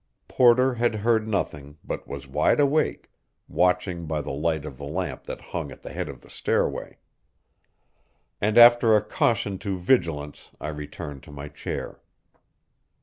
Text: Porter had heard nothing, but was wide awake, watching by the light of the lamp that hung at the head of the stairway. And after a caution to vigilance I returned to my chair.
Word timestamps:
Porter 0.27 0.73
had 0.73 0.95
heard 0.95 1.27
nothing, 1.27 1.77
but 1.83 2.07
was 2.07 2.27
wide 2.27 2.59
awake, 2.59 3.11
watching 3.47 4.07
by 4.07 4.19
the 4.19 4.31
light 4.31 4.65
of 4.65 4.79
the 4.79 4.83
lamp 4.83 5.25
that 5.25 5.39
hung 5.53 5.71
at 5.71 5.83
the 5.83 5.93
head 5.93 6.09
of 6.09 6.21
the 6.21 6.29
stairway. 6.31 6.97
And 8.41 8.57
after 8.57 8.95
a 8.95 9.03
caution 9.03 9.59
to 9.59 9.77
vigilance 9.77 10.49
I 10.59 10.69
returned 10.69 11.21
to 11.25 11.31
my 11.31 11.49
chair. 11.49 12.01